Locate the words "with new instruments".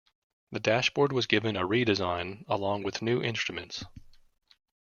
2.81-3.83